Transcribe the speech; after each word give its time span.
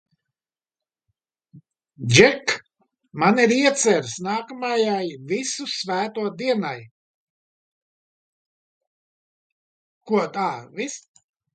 Džek, 2.13 2.47
man 3.19 3.41
ir 3.43 3.53
ieceres 3.57 4.15
nākamajai 4.29 5.05
Visu 5.33 5.69
Svēto 5.75 6.25
dienai! 6.41 6.79